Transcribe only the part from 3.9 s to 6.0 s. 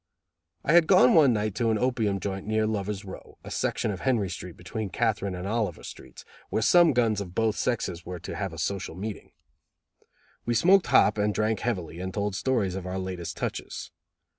of Henry Street between Catherine and Oliver